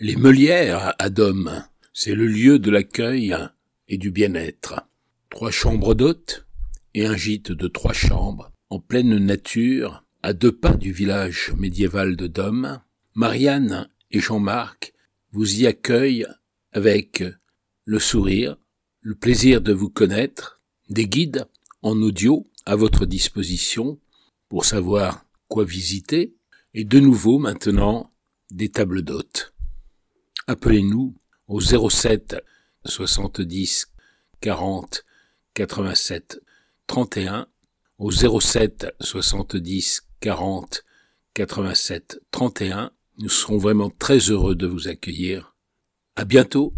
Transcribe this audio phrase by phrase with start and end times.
[0.00, 3.36] Les Meulières à Dôme, c'est le lieu de l'accueil
[3.86, 4.88] et du bien-être.
[5.30, 6.46] Trois chambres d'hôtes
[6.94, 12.16] et un gîte de trois chambres, en pleine nature, à deux pas du village médiéval
[12.16, 12.80] de Dôme.
[13.14, 14.94] Marianne et Jean-Marc
[15.30, 16.26] vous y accueillent
[16.72, 17.22] avec
[17.84, 18.56] le sourire,
[19.00, 21.46] le plaisir de vous connaître, des guides
[21.82, 24.00] en audio à votre disposition
[24.48, 26.34] pour savoir quoi visiter,
[26.74, 28.12] et de nouveau maintenant
[28.50, 29.53] des tables d'hôtes.
[30.46, 31.14] Appelez-nous
[31.48, 32.36] au 07
[32.84, 33.86] 70
[34.40, 35.04] 40
[35.54, 36.40] 87
[36.86, 37.46] 31
[37.98, 40.84] au 07 70 40
[41.34, 42.90] 87 31.
[43.18, 45.54] Nous serons vraiment très heureux de vous accueillir.
[46.16, 46.74] À bientôt.